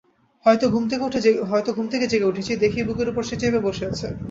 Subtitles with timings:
[0.45, 0.65] হয়তো
[1.43, 4.07] হঠাৎ ঘুম থেকে জেগে উঠেছি, দেখি বুকের উপর সে চেপে বসে আছে।